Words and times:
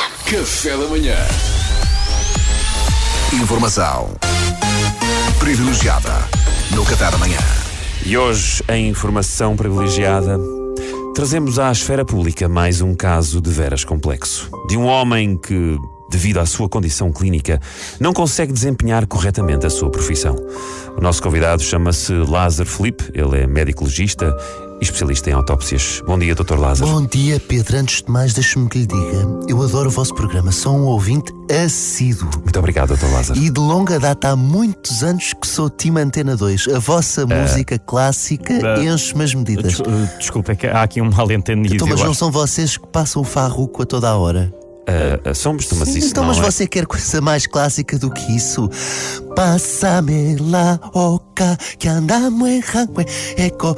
Café 0.00 0.76
da 0.76 0.86
manhã. 0.86 1.16
Informação 3.34 4.10
privilegiada 5.38 6.10
no 6.70 6.84
Café 6.86 7.10
da 7.10 7.18
Manhã. 7.18 7.38
E 8.06 8.16
hoje, 8.16 8.62
em 8.70 8.88
informação 8.88 9.56
privilegiada, 9.56 10.38
trazemos 11.14 11.58
à 11.58 11.70
esfera 11.70 12.04
pública 12.04 12.48
mais 12.48 12.80
um 12.80 12.94
caso 12.94 13.40
de 13.40 13.50
veras 13.50 13.84
complexo. 13.84 14.50
De 14.68 14.76
um 14.76 14.86
homem 14.86 15.36
que, 15.36 15.76
devido 16.10 16.38
à 16.38 16.46
sua 16.46 16.68
condição 16.68 17.12
clínica, 17.12 17.60
não 18.00 18.14
consegue 18.14 18.52
desempenhar 18.52 19.06
corretamente 19.06 19.66
a 19.66 19.70
sua 19.70 19.90
profissão. 19.90 20.36
O 20.96 21.00
nosso 21.00 21.22
convidado 21.22 21.62
chama-se 21.62 22.14
Lázaro 22.14 22.68
Felipe, 22.68 23.10
ele 23.12 23.42
é 23.42 23.46
médico 23.46 23.84
legista 23.84 24.34
especialista 24.80 25.30
em 25.30 25.32
autópsias. 25.32 26.02
Bom 26.06 26.18
dia, 26.18 26.34
Dr. 26.34 26.56
Lázaro. 26.56 26.90
Bom 26.90 27.06
dia, 27.06 27.38
Pedro. 27.40 27.76
Antes 27.78 28.02
de 28.02 28.10
mais, 28.10 28.32
deixe-me 28.32 28.68
que 28.68 28.78
lhe 28.78 28.86
diga. 28.86 29.28
Eu 29.48 29.62
adoro 29.62 29.88
o 29.88 29.92
vosso 29.92 30.14
programa, 30.14 30.50
sou 30.52 30.74
um 30.74 30.84
ouvinte 30.84 31.32
assíduo. 31.64 32.28
Muito 32.42 32.58
obrigado, 32.58 32.96
Dr. 32.96 33.12
Lázaro. 33.12 33.38
E 33.38 33.50
de 33.50 33.60
longa 33.60 33.98
data, 33.98 34.30
há 34.30 34.36
muitos 34.36 35.02
anos 35.02 35.32
que 35.32 35.46
sou 35.46 35.68
Team 35.68 35.96
Antena 35.96 36.36
2. 36.36 36.68
A 36.68 36.78
vossa 36.78 37.26
música 37.26 37.78
clássica 37.78 38.54
uh, 38.54 38.82
enche-me 38.82 39.24
as 39.24 39.34
medidas. 39.34 39.78
Des- 39.78 39.80
uh, 39.80 40.18
Desculpa, 40.18 40.52
é 40.52 40.54
que 40.56 40.66
há 40.66 40.82
aqui 40.82 41.00
um 41.00 41.10
mal-entendido. 41.10 41.74
Então, 41.74 41.88
mas 41.88 42.00
não 42.00 42.10
acho. 42.10 42.18
são 42.18 42.30
vocês 42.30 42.76
que 42.76 42.86
passam 42.86 43.22
o 43.22 43.24
farruco 43.24 43.82
a 43.82 43.86
toda 43.86 44.08
a 44.08 44.16
hora? 44.16 44.52
Ah, 44.90 45.30
ah, 45.30 45.34
somos, 45.34 45.68
mas 45.72 45.94
isso 45.94 46.08
então, 46.08 46.24
não 46.24 46.30
mas 46.30 46.38
é... 46.38 46.42
você 46.42 46.66
quer 46.66 46.84
coisa 46.84 47.20
mais 47.20 47.46
clássica 47.46 47.96
do 47.96 48.10
que 48.10 48.34
isso? 48.34 48.68
Pásame 49.36 50.36
la 50.36 50.80
que 51.78 51.88
andamos 51.88 52.48
en 52.48 52.62
Jangue, 52.62 53.06
eco 53.36 53.76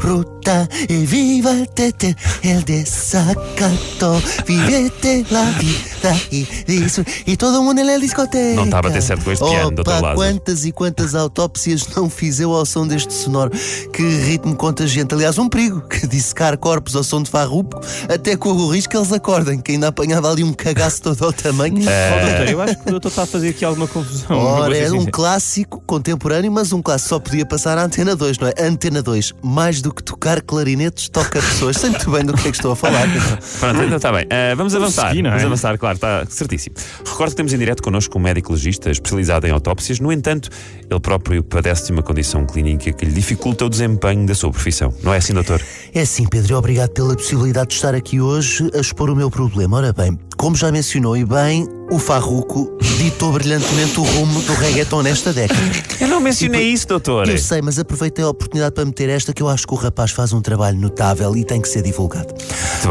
ruta 0.00 0.68
e 0.88 1.06
viva 1.06 1.52
el 1.52 1.68
tete, 1.68 2.16
el 2.42 2.64
desacato, 2.64 4.20
vivete 4.46 5.24
la 5.30 5.44
vida 5.58 6.14
e 6.30 6.46
isso 6.68 7.04
e 7.26 7.36
todo 7.36 7.62
mundo 7.62 7.82
na 7.82 7.96
discoteca. 7.98 8.56
Não 8.56 8.64
está 8.64 8.78
a 8.78 8.82
bater 8.82 9.02
certo 9.02 9.24
com 9.24 9.32
este 9.32 9.44
piano, 9.44 9.70
Dr. 9.70 9.80
Opa, 9.80 9.92
Lázaro. 9.92 10.16
quantas 10.16 10.64
e 10.64 10.72
quantas 10.72 11.14
autópsias 11.14 11.86
não 11.96 12.10
fiz 12.10 12.40
eu 12.40 12.52
ao 12.52 12.66
som 12.66 12.86
deste 12.86 13.12
sonoro? 13.12 13.50
Que 13.92 14.02
ritmo 14.02 14.54
contagiante. 14.54 15.14
Aliás, 15.14 15.38
um 15.38 15.48
perigo 15.48 15.80
que 15.82 16.06
dissecar 16.06 16.56
corpos 16.58 16.94
ao 16.94 17.02
som 17.02 17.22
de 17.22 17.30
farrupo, 17.30 17.80
até 18.08 18.36
corro 18.36 18.66
o 18.66 18.70
risco 18.70 18.90
que 18.90 18.96
eles 18.96 19.12
acordem, 19.12 19.60
que 19.60 19.72
ainda 19.72 19.88
apanhava 19.88 20.30
ali 20.30 20.44
um 20.44 20.52
cagaço 20.52 21.02
todo 21.02 21.24
ao 21.24 21.32
tamanho. 21.32 21.76
Oh, 21.76 22.26
doutor, 22.26 22.48
eu 22.48 22.60
acho 22.60 22.76
que 22.76 22.88
o 22.88 22.90
doutor 22.90 23.08
está 23.08 23.22
a 23.22 23.26
fazer 23.26 23.48
aqui 23.48 23.64
alguma 23.64 23.88
confusão. 23.88 24.36
Ora, 24.38 24.76
é 24.76 24.86
um 24.88 24.92
sincero. 24.92 25.10
clássico 25.10 25.82
contemporâneo, 25.86 26.52
mas 26.52 26.72
um 26.72 26.82
clássico 26.84 27.08
só 27.08 27.18
podia 27.18 27.46
passar 27.46 27.78
à 27.78 27.84
Antena 27.84 28.14
2, 28.14 28.38
não 28.38 28.48
é? 28.48 28.52
Antena 28.60 29.02
2, 29.02 29.34
mais 29.42 29.80
do 29.80 29.92
que 29.92 30.02
tocar 30.02 30.42
clarinetes, 30.42 31.08
toca 31.08 31.40
pessoas. 31.40 31.76
Sei 31.78 31.90
muito 31.90 32.10
bem 32.10 32.24
do 32.24 32.34
que 32.34 32.48
é 32.48 32.50
que 32.50 32.56
estou 32.56 32.72
a 32.72 32.76
falar. 32.76 33.08
Pronto, 33.58 33.82
então 33.82 33.96
está 33.96 34.12
bem. 34.12 34.26
Ah, 34.30 34.54
vamos 34.54 34.74
avançar. 34.74 35.08
seguir, 35.08 35.26
é? 35.26 35.30
Vamos 35.30 35.44
avançar, 35.44 35.78
claro, 35.78 35.96
está 35.96 36.24
certíssimo. 36.28 36.76
Recordo 37.04 37.30
que 37.30 37.36
temos 37.36 37.52
em 37.52 37.58
direto 37.58 37.82
connosco 37.82 38.18
um 38.18 38.20
médico 38.20 38.52
legista 38.52 38.90
especializado 38.90 39.46
em 39.46 39.50
autópsias. 39.50 39.98
No 39.98 40.12
entanto, 40.12 40.50
ele 40.88 41.00
próprio 41.00 41.42
padece 41.42 41.86
de 41.86 41.92
uma 41.92 42.02
condição 42.02 42.46
clínica 42.46 42.92
que 42.92 43.04
lhe 43.04 43.12
dificulta 43.12 43.64
o 43.64 43.68
desempenho 43.68 44.26
da 44.26 44.34
sua 44.34 44.50
profissão. 44.50 44.92
Não 45.02 45.14
é 45.14 45.16
assim, 45.16 45.32
doutor? 45.32 45.62
É 45.94 46.02
assim, 46.02 46.26
Pedro, 46.26 46.52
e 46.52 46.56
obrigado 46.56 46.90
pela 46.90 47.16
possibilidade 47.16 47.68
de 47.68 47.74
estar 47.74 47.94
aqui 47.94 48.20
hoje 48.20 48.70
a 48.74 48.80
expor 48.80 49.08
o 49.08 49.16
meu 49.16 49.30
problema. 49.30 49.78
Ora 49.78 49.92
bem, 49.92 50.18
como 50.36 50.56
já 50.56 50.70
mencionou 50.70 51.16
e 51.16 51.24
bem, 51.24 51.68
o 51.90 51.98
Farruco 51.98 52.76
ditou 52.98 53.32
brilhantemente 53.32 53.98
o 53.98 54.02
rumo 54.02 54.40
do 54.42 54.54
reggaeton 54.54 55.02
nesta 55.02 55.32
década. 55.32 55.60
Eu 56.00 56.08
não 56.08 56.20
mencionei 56.20 56.68
isso, 56.68 56.86
doutor. 56.88 57.28
Eu 57.28 57.38
sei, 57.38 57.60
mas 57.62 57.78
aproveitei 57.78 58.24
a 58.24 58.28
oportunidade 58.28 58.74
para 58.74 58.84
meter 58.84 59.08
esta 59.08 59.32
que 59.32 59.42
eu 59.42 59.48
acho 59.48 59.66
que 59.66 59.74
o 59.74 59.76
rapaz 59.76 60.10
faz 60.10 60.32
um 60.32 60.40
trabalho 60.40 60.78
notável 60.78 61.36
e 61.36 61.44
tem 61.44 61.60
que 61.60 61.68
ser 61.68 61.82
divulgado. 61.82 62.34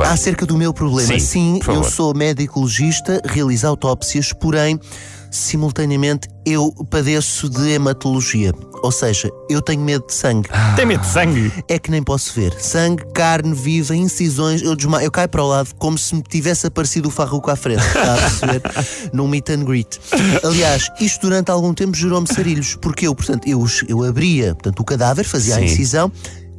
Acerca 0.05 0.45
do 0.45 0.58
meu 0.58 0.73
problema, 0.73 1.19
Sim, 1.19 1.19
sim, 1.19 1.59
eu 1.67 1.83
sou 1.83 2.13
médico 2.13 2.61
legista, 2.63 3.22
realizo 3.25 3.67
autópsias, 3.67 4.33
porém, 4.33 4.80
simultaneamente, 5.34 6.28
eu 6.45 6.72
padeço 6.89 7.50
de 7.50 7.72
hematologia. 7.72 8.53
Ou 8.84 8.91
seja, 8.91 9.31
eu 9.50 9.62
tenho 9.62 9.81
medo 9.81 10.06
de 10.06 10.13
sangue. 10.13 10.50
Tem 10.75 10.85
medo 10.85 11.02
de 11.02 11.07
sangue? 11.07 11.52
É 11.68 11.80
que 11.80 11.90
nem 11.90 12.03
posso 12.03 12.34
ver. 12.34 12.53
Sangue, 12.59 13.03
carne 13.13 13.53
viva, 13.53 13.96
incisões, 13.96 14.62
eu 14.62 14.75
desmaio, 14.75 15.06
eu 15.06 15.12
caio 15.12 15.30
para 15.30 15.41
o 15.41 15.47
lado 15.47 15.74
como 15.75 15.97
se 15.97 16.13
me 16.16 16.22
tivesse 16.22 16.68
aparecido 16.68 17.07
o 17.07 17.12
farruco 17.12 17.50
à 17.50 17.56
frente, 17.56 17.85
está 17.85 18.13
a 18.13 18.18
perceber? 18.18 18.62
Num 19.13 19.28
meet 19.28 19.50
and 19.50 19.63
greet. 19.63 20.00
Aliás, 20.44 20.90
isto 21.00 21.22
durante 21.22 21.50
algum 21.50 21.74
tempo 21.74 21.96
gerou-me 21.96 22.28
sarilhos, 22.28 22.75
porque 22.75 23.07
eu, 23.07 23.16
portanto, 23.16 23.47
eu, 23.47 23.66
eu 23.88 24.03
abria 24.03 24.53
portanto, 24.53 24.80
o 24.80 24.84
cadáver, 24.84 25.25
fazia 25.25 25.56
a 25.56 25.59
Sim. 25.59 25.66
incisão 25.66 26.12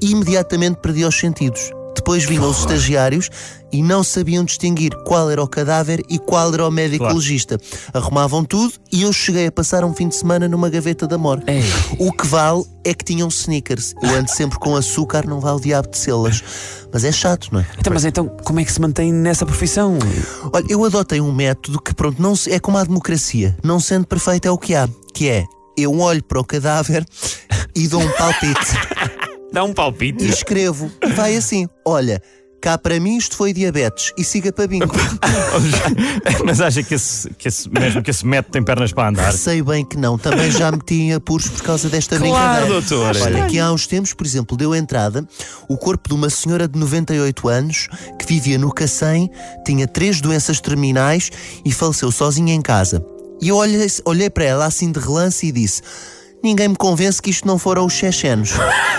e 0.03 0.11
imediatamente 0.11 0.77
perdia 0.77 1.07
os 1.07 1.19
sentidos. 1.19 1.71
Depois 1.95 2.25
vinham 2.25 2.49
os 2.49 2.59
estagiários 2.59 3.31
e 3.73 3.83
não 3.83 4.05
sabiam 4.05 4.45
distinguir 4.45 4.93
qual 5.05 5.31
era 5.31 5.43
o 5.43 5.49
cadáver 5.49 6.03
e 6.09 6.19
qual 6.19 6.53
era 6.53 6.67
o 6.67 6.71
médico 6.71 7.05
Claro. 7.05 7.17
legista. 7.17 7.59
Arrumavam 7.93 8.45
tudo 8.45 8.75
e 8.93 9.03
eu 9.03 9.13
cheguei 9.13 9.47
a 9.47 9.53
passar 9.53 9.85
um 9.85 9.95
fim 9.95 10.09
de 10.09 10.15
semana 10.17 10.47
numa 10.49 10.69
gaveta 10.69 11.07
da 11.07 11.17
morte. 11.19 11.45
Ei. 11.51 11.63
O 11.99 12.13
que 12.13 12.27
vale 12.27 12.65
é 12.85 12.93
que 12.95 13.05
tinham 13.05 13.29
sneakers. 13.29 13.95
Eu 14.03 14.11
ando 14.11 14.31
sempre 14.31 14.59
com 14.59 14.77
açúcar, 14.77 15.27
não 15.27 15.41
vale 15.41 15.57
o 15.57 15.61
diabo 15.61 15.89
de 15.89 15.97
selas. 15.99 16.43
Mas 16.93 17.03
é 17.05 17.11
chato, 17.13 17.49
não 17.51 17.61
é? 17.61 17.67
Então, 17.79 17.93
mas 17.93 18.05
então, 18.05 18.29
como 18.45 18.61
é 18.61 18.65
que 18.65 18.73
se 18.73 18.81
mantém 18.81 19.13
nessa 19.13 19.45
profissão? 19.47 19.99
Olha, 20.53 20.65
eu 20.69 20.85
adotei 20.85 21.21
um 21.21 21.33
método 21.33 21.81
que, 21.81 21.95
pronto, 21.95 22.21
não 22.23 22.37
se- 22.37 22.53
é 22.53 22.61
como 22.61 22.77
a 22.79 22.85
democracia. 22.85 23.57
Não 23.65 23.81
sendo 23.81 24.07
perfeito 24.07 24.47
é 24.47 24.51
o 24.51 24.59
que 24.59 24.75
há. 24.75 24.89
Que 25.13 25.29
é, 25.29 25.45
eu 25.77 25.99
olho 25.99 26.23
para 26.23 26.39
o 26.41 26.45
cadáver 26.45 27.05
e 27.75 27.89
dou 27.89 28.01
um 28.01 28.11
palpite. 28.13 28.61
Dá 29.55 29.65
um 29.65 29.73
palpite. 29.73 30.25
e 30.25 30.29
escrevo. 30.29 30.91
E 31.03 31.07
vai 31.13 31.37
assim, 31.37 31.69
olha... 31.87 32.21
Cá 32.61 32.79
para 32.79 32.99
mim 32.99 33.19
isto 33.19 33.37
foi 33.37 33.53
diabetes 33.53 34.11
e 34.17 34.25
siga 34.25 34.51
para 34.51 34.67
bingo. 34.67 34.87
Mas 36.47 36.63
acha 36.63 36.83
que 36.83 36.95
esse, 36.95 37.29
que 37.35 37.49
esse, 37.49 37.69
mesmo 37.69 38.03
que 38.03 38.11
esse 38.11 38.27
método 38.27 38.53
tem 38.53 38.63
pernas 38.63 38.91
para 38.91 39.11
andar? 39.11 39.33
Sei 39.35 39.61
bem 39.63 39.85
que 39.85 39.99
não, 39.99 40.17
também 40.17 40.51
já 40.51 40.73
meti 40.73 40.95
em 40.95 41.13
apuros 41.13 41.47
por 41.49 41.63
causa 41.63 41.91
desta 41.91 42.17
Claro, 42.19 42.33
brincadeira. 42.33 42.81
doutor. 42.81 43.17
Olha, 43.23 43.45
aqui 43.45 43.59
há 43.59 43.71
uns 43.71 43.87
tempos, 43.87 44.15
por 44.15 44.27
exemplo, 44.27 44.57
deu 44.57 44.75
entrada 44.75 45.29
o 45.69 45.77
corpo 45.77 46.09
de 46.09 46.15
uma 46.15 46.31
senhora 46.31 46.67
de 46.67 46.79
98 46.79 47.49
anos 47.49 47.89
que 48.19 48.25
vivia 48.27 48.57
no 48.57 48.73
Cacém, 48.73 49.31
tinha 49.67 49.87
três 49.87 50.23
doenças 50.23 50.59
terminais 50.59 51.31
e 51.67 51.71
faleceu 51.71 52.11
sozinha 52.11 52.55
em 52.55 52.63
casa. 52.63 53.05
E 53.43 53.49
eu 53.49 53.57
olhei, 53.57 53.87
olhei 54.07 54.31
para 54.31 54.45
ela 54.45 54.65
assim 54.65 54.91
de 54.91 54.99
relance 55.01 55.47
e 55.47 55.53
disse: 55.53 55.83
Ninguém 56.45 56.69
me 56.69 56.77
convence 56.77 57.23
que 57.23 57.31
isto 57.31 57.49
não 57.49 57.59
foram 57.59 57.87
os 57.87 57.95
chechenos. 57.95 58.53
O 58.53 58.59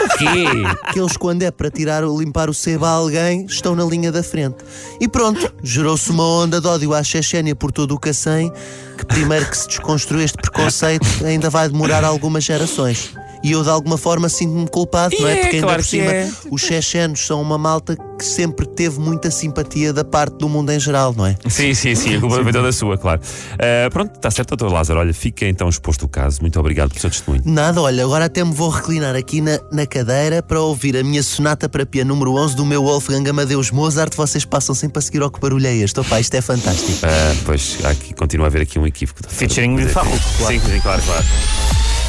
quê? 0.18 0.46
Aqueles, 0.82 1.16
quando 1.16 1.44
é 1.44 1.52
para 1.52 1.70
tirar 1.70 2.04
ou 2.04 2.20
limpar 2.20 2.50
o 2.50 2.56
sebo 2.56 2.86
a 2.86 2.90
alguém, 2.90 3.46
estão 3.46 3.76
na 3.76 3.86
linha 3.86 4.12
da 4.12 4.24
frente. 4.24 4.58
E 5.00 5.08
pronto, 5.08 5.54
gerou-se 5.64 6.10
uma 6.10 6.24
onda 6.24 6.60
de 6.60 6.66
ódio 6.66 6.92
à 6.92 7.04
Chechênia 7.04 7.56
por 7.56 7.72
todo 7.72 7.94
o 7.94 8.00
Cacém, 8.00 8.52
que 8.98 9.06
primeiro 9.06 9.46
que 9.48 9.56
se 9.56 9.68
desconstruir 9.68 10.24
este 10.24 10.38
preconceito 10.38 11.06
ainda 11.24 11.48
vai 11.48 11.70
demorar 11.70 12.04
algumas 12.04 12.44
gerações. 12.44 13.12
E 13.44 13.52
eu, 13.52 13.62
de 13.62 13.70
alguma 13.70 13.96
forma, 13.96 14.28
sinto-me 14.28 14.68
culpado, 14.68 15.16
não 15.20 15.28
é? 15.28 15.34
É, 15.34 15.36
Porque 15.42 15.56
ainda 15.58 15.68
claro 15.68 15.84
por 15.84 15.88
que 15.88 15.98
cima, 15.98 16.12
é. 16.12 16.32
os 16.50 16.62
chechenos 16.62 17.28
são 17.28 17.40
uma 17.40 17.60
malta 17.60 17.96
que 18.18 18.26
sempre 18.26 18.66
teve 18.66 19.00
muita 19.00 19.30
simpatia 19.30 19.92
da 19.94 20.04
parte 20.04 20.38
do 20.38 20.50
mundo 20.50 20.72
em 20.72 20.80
geral, 20.80 21.14
não 21.16 21.26
é? 21.26 21.36
Sim, 21.48 21.74
sim, 21.74 21.96
sim, 21.96 22.16
a 22.16 22.20
culpa 22.20 22.44
foi 22.44 22.52
toda 22.52 22.72
sua, 22.72 22.98
claro. 22.98 23.22
Ah, 23.54 23.90
pronto, 23.90 24.16
está 24.16 24.32
certo, 24.32 24.56
doutor 24.56 24.74
Lázaro. 24.74 25.00
Olha, 25.00 25.14
fica 25.14 25.46
então 25.46 25.68
exposto 25.70 26.04
o 26.04 26.08
caso. 26.08 26.42
Muito 26.42 26.60
obrigado 26.60 26.90
pelo 26.90 27.02
seu 27.02 27.10
testemunho. 27.10 27.42
Nada, 27.46 27.82
olha, 27.82 28.04
agora 28.04 28.26
até 28.26 28.44
me 28.44 28.54
vou 28.54 28.70
reclinar 28.70 29.16
aqui 29.16 29.42
na, 29.42 29.60
na 29.72 29.86
cadeira 29.86 30.42
para 30.42 30.60
ouvir 30.62 30.96
a 30.98 31.04
minha 31.04 31.22
sonata 31.22 31.68
para 31.68 31.86
piano 31.86 32.14
número 32.14 32.34
11 32.34 32.56
do 32.56 32.66
meu 32.66 32.84
Wolfgang 32.84 33.30
Amadeus 33.30 33.72
Mozart. 33.72 34.16
Vocês 34.16 34.46
passam 34.46 34.74
sempre 34.74 35.00
a 35.00 35.02
seguir 35.02 35.22
ao 35.22 35.30
que 35.30 35.40
barulho 35.40 35.68
é 35.68 35.76
este. 35.76 36.00
Opa, 36.00 36.20
isto 36.20 36.34
é 36.36 36.42
fantástico. 36.42 37.00
Ah, 37.04 37.36
pois, 37.46 37.78
há 37.84 37.90
aqui, 37.90 38.14
continua 38.14 38.48
a 38.48 38.50
haver 38.50 38.62
aqui 38.62 38.80
um 38.80 38.88
equívoco. 38.88 39.22
Featuring 39.28 39.76
de 39.76 39.88
Farruko, 39.88 40.18
claro. 40.38 40.54
Sim, 40.54 40.60
sim, 40.60 40.80
claro, 40.80 41.02
claro. 41.02 41.26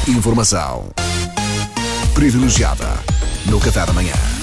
Informação 0.07 0.89
privilegiada 2.13 2.87
no 3.45 3.59
Café 3.59 3.85
da 3.85 3.93
Manhã. 3.93 4.36